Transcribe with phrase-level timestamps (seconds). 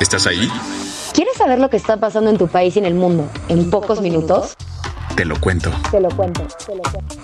[0.00, 0.46] ¿Estás ahí?
[1.14, 4.02] ¿Quieres saber lo que está pasando en tu país y en el mundo en pocos
[4.02, 4.54] minutos?
[5.16, 5.70] Te lo cuento.
[5.90, 7.16] Te lo cuento, te lo cuento.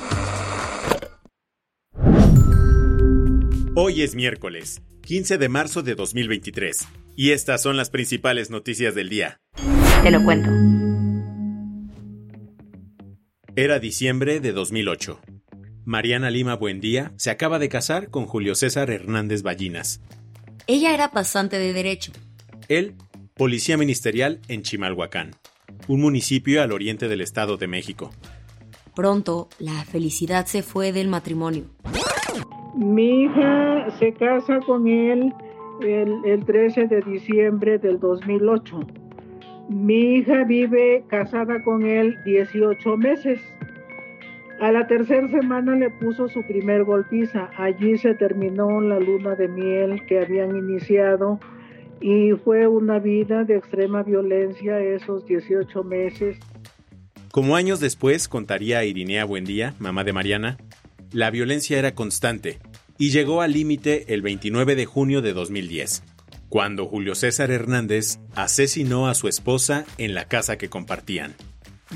[3.75, 9.11] Hoy es miércoles, 15 de marzo de 2023, y estas son las principales noticias del
[9.11, 9.39] día.
[10.03, 10.49] Te lo cuento.
[13.55, 15.21] Era diciembre de 2008.
[15.85, 20.01] Mariana Lima Buendía se acaba de casar con Julio César Hernández Ballinas.
[20.67, 22.13] Ella era pasante de derecho.
[22.69, 22.95] Él,
[23.35, 25.33] policía ministerial en Chimalhuacán,
[25.89, 28.11] un municipio al oriente del Estado de México.
[28.95, 31.65] Pronto, la felicidad se fue del matrimonio.
[32.77, 35.33] Mi hija se casa con él
[35.83, 38.81] el, el 13 de diciembre del 2008.
[39.69, 43.41] Mi hija vive casada con él 18 meses.
[44.61, 47.51] A la tercera semana le puso su primer golpiza.
[47.57, 51.41] Allí se terminó la luna de miel que habían iniciado
[52.03, 56.37] y fue una vida de extrema violencia esos 18 meses.
[57.31, 60.59] Como años después contaría Irinea Buendía, mamá de Mariana,
[61.13, 62.59] la violencia era constante
[62.99, 66.03] y llegó al límite el 29 de junio de 2010,
[66.49, 71.35] cuando Julio César Hernández asesinó a su esposa en la casa que compartían.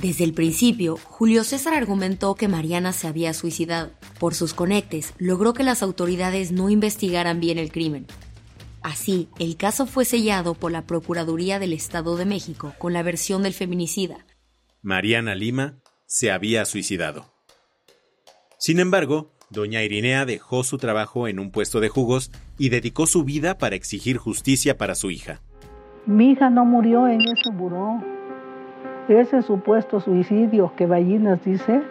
[0.00, 3.90] Desde el principio, Julio César argumentó que Mariana se había suicidado.
[4.20, 8.06] Por sus conectes, logró que las autoridades no investigaran bien el crimen.
[8.86, 13.42] Así, el caso fue sellado por la Procuraduría del Estado de México con la versión
[13.42, 14.18] del feminicida.
[14.80, 17.24] Mariana Lima se había suicidado.
[18.58, 23.24] Sin embargo, doña Irinea dejó su trabajo en un puesto de jugos y dedicó su
[23.24, 25.40] vida para exigir justicia para su hija.
[26.06, 28.00] Mi hija no murió en ese buró.
[29.08, 31.82] Ese supuesto suicidio que Ballinas dice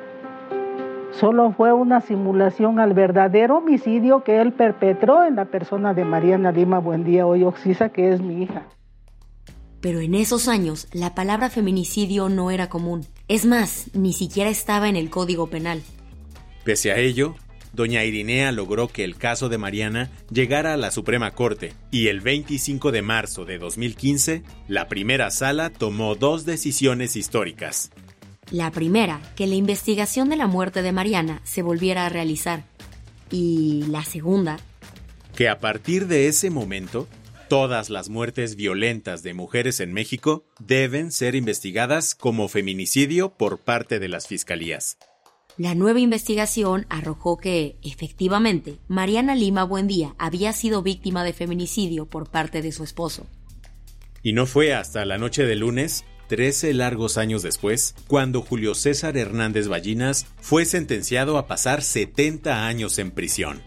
[1.20, 6.52] solo fue una simulación al verdadero homicidio que él perpetró en la persona de Mariana
[6.52, 8.68] Lima Buendía Hoy Oxisa, que es mi hija.
[9.82, 13.06] Pero en esos años, la palabra feminicidio no era común.
[13.28, 15.84] Es más, ni siquiera estaba en el Código Penal.
[16.64, 17.36] Pese a ello,
[17.74, 22.22] doña Irinea logró que el caso de Mariana llegara a la Suprema Corte y el
[22.22, 27.92] 25 de marzo de 2015, la primera sala tomó dos decisiones históricas.
[28.52, 32.64] La primera, que la investigación de la muerte de Mariana se volviera a realizar.
[33.32, 34.58] Y la segunda,
[35.36, 37.08] Que a partir de ese momento,
[37.50, 44.00] todas las muertes violentas de mujeres en México deben ser investigadas como feminicidio por parte
[44.00, 44.98] de las fiscalías.
[45.58, 52.30] la nueva investigación arrojó que, efectivamente, Mariana Lima Buendía había sido víctima de feminicidio por
[52.30, 53.26] parte de su esposo.
[54.22, 59.18] Y no fue hasta la noche del lunes, 13 largos años después, cuando Julio César
[59.18, 63.62] Hernández Ballinas fue sentenciado a pasar 70 años en prisión.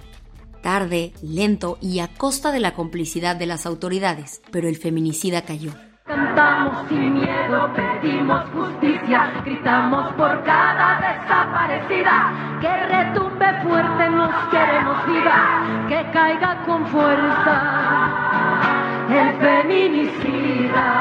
[0.63, 5.73] Tarde, lento y a costa de la complicidad de las autoridades, pero el feminicida cayó.
[6.05, 15.87] Cantamos sin miedo, pedimos justicia, gritamos por cada desaparecida, que retumbe fuerte, nos queremos viva,
[15.89, 18.59] que caiga con fuerza
[19.11, 20.98] el feminicida.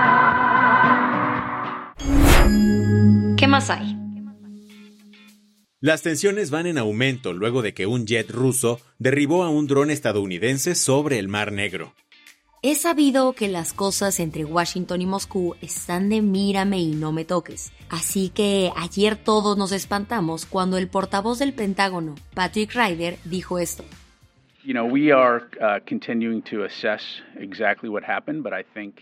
[3.48, 3.96] ¿Qué más hay?
[5.80, 9.90] Las tensiones van en aumento luego de que un jet ruso derribó a un dron
[9.90, 11.94] estadounidense sobre el Mar Negro.
[12.62, 17.24] Es sabido que las cosas entre Washington y Moscú están de mírame y no me
[17.24, 17.72] toques.
[17.88, 23.86] Así que ayer todos nos espantamos cuando el portavoz del Pentágono, Patrick Ryder, dijo esto.
[24.66, 28.96] You know, we are uh, continuing to assess exactly what happened, but I think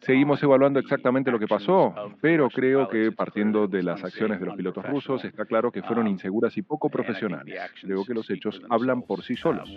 [0.00, 4.56] Seguimos evaluando exactamente lo que pasó, pero creo que partiendo de las acciones de los
[4.56, 7.58] pilotos rusos está claro que fueron inseguras y poco profesionales.
[7.80, 9.68] Creo que los hechos hablan por sí solos.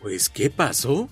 [0.00, 1.08] Pues, ¿qué pasó?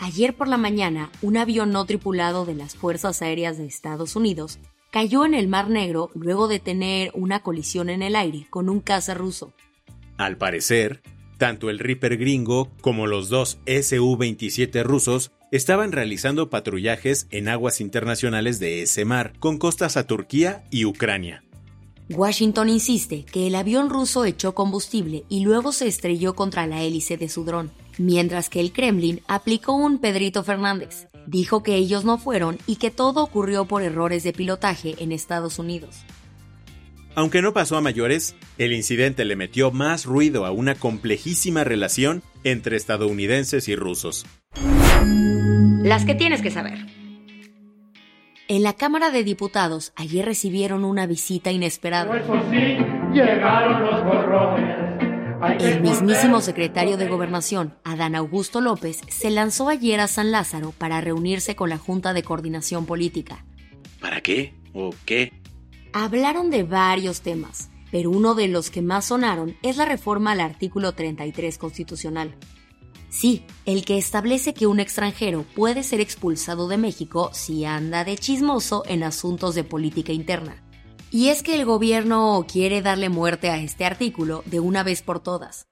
[0.00, 4.60] Ayer por la mañana, un avión no tripulado de las Fuerzas Aéreas de Estados Unidos
[4.90, 8.80] cayó en el Mar Negro luego de tener una colisión en el aire con un
[8.80, 9.52] caza ruso.
[10.16, 11.02] Al parecer,
[11.36, 18.58] tanto el Reaper gringo como los dos Su-27 rusos estaban realizando patrullajes en aguas internacionales
[18.58, 21.44] de ese mar, con costas a Turquía y Ucrania.
[22.10, 27.18] Washington insiste que el avión ruso echó combustible y luego se estrelló contra la hélice
[27.18, 31.08] de su dron, mientras que el Kremlin aplicó un Pedrito Fernández.
[31.26, 35.58] Dijo que ellos no fueron y que todo ocurrió por errores de pilotaje en Estados
[35.58, 35.96] Unidos.
[37.14, 42.22] Aunque no pasó a mayores, el incidente le metió más ruido a una complejísima relación
[42.44, 44.24] entre estadounidenses y rusos.
[45.88, 46.84] Las que tienes que saber.
[48.46, 52.14] En la Cámara de Diputados ayer recibieron una visita inesperada.
[55.58, 61.00] El mismísimo secretario de Gobernación, Adán Augusto López, se lanzó ayer a San Lázaro para
[61.00, 63.46] reunirse con la Junta de Coordinación Política.
[63.98, 64.52] ¿Para qué?
[64.74, 65.32] ¿O qué?
[65.94, 70.40] Hablaron de varios temas, pero uno de los que más sonaron es la reforma al
[70.40, 72.34] artículo 33 constitucional.
[73.10, 78.16] Sí, el que establece que un extranjero puede ser expulsado de México si anda de
[78.16, 80.62] chismoso en asuntos de política interna.
[81.10, 85.20] Y es que el gobierno quiere darle muerte a este artículo de una vez por
[85.20, 85.66] todas.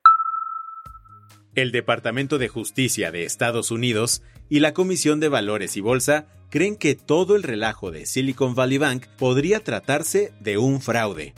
[1.55, 6.77] El Departamento de Justicia de Estados Unidos y la Comisión de Valores y Bolsa creen
[6.77, 11.35] que todo el relajo de Silicon Valley Bank podría tratarse de un fraude.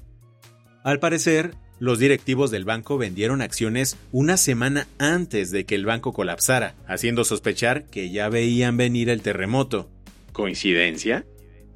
[0.85, 6.13] Al parecer, los directivos del banco vendieron acciones una semana antes de que el banco
[6.13, 9.89] colapsara, haciendo sospechar que ya veían venir el terremoto.
[10.33, 11.25] ¿Coincidencia?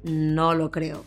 [0.03, 1.05] No lo creo.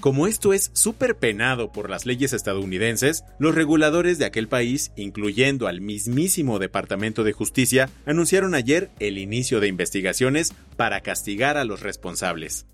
[0.00, 5.66] Como esto es súper penado por las leyes estadounidenses, los reguladores de aquel país, incluyendo
[5.66, 11.82] al mismísimo Departamento de Justicia, anunciaron ayer el inicio de investigaciones para castigar a los
[11.82, 12.66] responsables.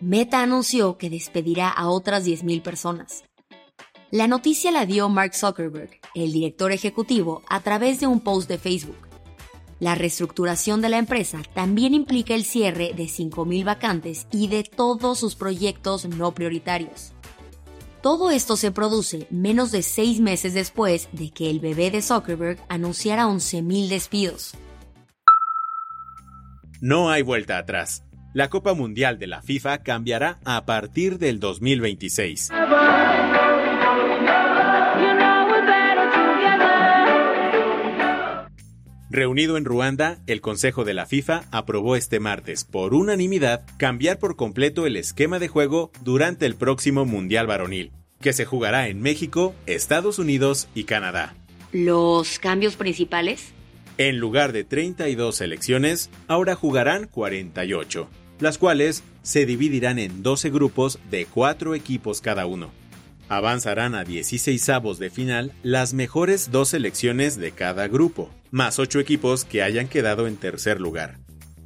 [0.00, 3.22] Meta anunció que despedirá a otras 10.000 personas.
[4.12, 8.58] La noticia la dio Mark Zuckerberg, el director ejecutivo, a través de un post de
[8.58, 9.08] Facebook.
[9.80, 15.18] La reestructuración de la empresa también implica el cierre de 5.000 vacantes y de todos
[15.18, 17.14] sus proyectos no prioritarios.
[18.02, 22.58] Todo esto se produce menos de seis meses después de que el bebé de Zuckerberg
[22.68, 24.52] anunciara 11.000 despidos.
[26.82, 28.04] No hay vuelta atrás.
[28.34, 32.50] La Copa Mundial de la FIFA cambiará a partir del 2026.
[39.12, 44.36] Reunido en Ruanda, el Consejo de la FIFA aprobó este martes, por unanimidad, cambiar por
[44.36, 47.92] completo el esquema de juego durante el próximo Mundial Varonil,
[48.22, 51.34] que se jugará en México, Estados Unidos y Canadá.
[51.72, 53.52] ¿Los cambios principales?
[53.98, 58.08] En lugar de 32 selecciones, ahora jugarán 48,
[58.40, 62.70] las cuales se dividirán en 12 grupos de 4 equipos cada uno.
[63.32, 69.00] Avanzarán a 16 avos de final las mejores dos selecciones de cada grupo, más 8
[69.00, 71.18] equipos que hayan quedado en tercer lugar.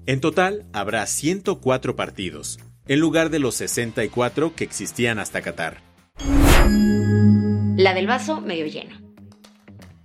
[0.07, 5.83] En total habrá 104 partidos, en lugar de los 64 que existían hasta Qatar.
[7.77, 9.01] La del vaso medio lleno.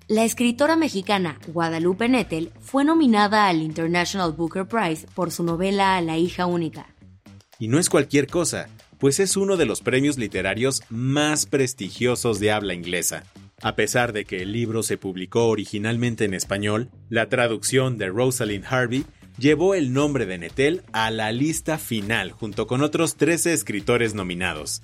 [0.08, 6.18] La escritora mexicana Guadalupe Nettel fue nominada al International Booker Prize por su novela La
[6.18, 6.88] hija única.
[7.60, 8.68] Y no es cualquier cosa,
[9.02, 13.24] pues es uno de los premios literarios más prestigiosos de habla inglesa.
[13.60, 18.64] A pesar de que el libro se publicó originalmente en español, la traducción de Rosalind
[18.64, 19.04] Harvey
[19.40, 24.84] llevó el nombre de Nettel a la lista final junto con otros 13 escritores nominados.